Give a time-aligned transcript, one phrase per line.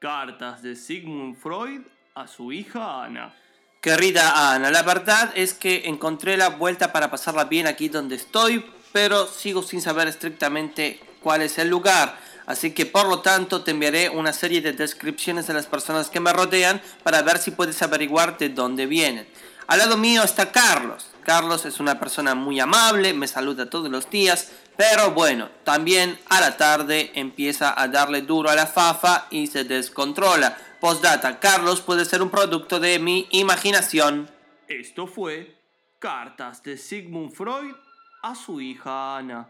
[0.00, 1.82] Cartas de Sigmund Freud
[2.14, 3.34] a su hija Ana.
[3.82, 8.64] Querida Ana, la verdad es que encontré la vuelta para pasarla bien aquí donde estoy,
[8.92, 12.18] pero sigo sin saber estrictamente cuál es el lugar.
[12.46, 16.18] Así que por lo tanto te enviaré una serie de descripciones de las personas que
[16.18, 19.28] me rodean para ver si puedes averiguar de dónde vienen.
[19.66, 21.09] Al lado mío está Carlos.
[21.20, 26.40] Carlos es una persona muy amable, me saluda todos los días, pero bueno, también a
[26.40, 30.56] la tarde empieza a darle duro a la fafa y se descontrola.
[30.80, 34.30] Postdata, Carlos puede ser un producto de mi imaginación.
[34.68, 35.56] Esto fue
[35.98, 37.74] Cartas de Sigmund Freud
[38.22, 39.48] a su hija Ana.